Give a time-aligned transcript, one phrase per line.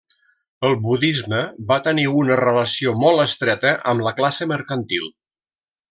[0.69, 1.41] El budisme
[1.73, 5.11] va tenir una relació molt estreta amb la classe mercantil.